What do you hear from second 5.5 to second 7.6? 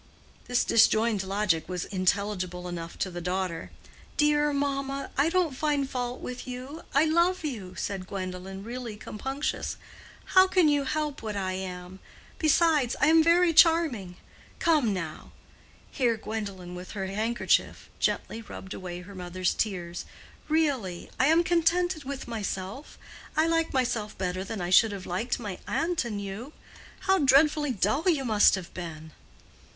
find fault with you—I love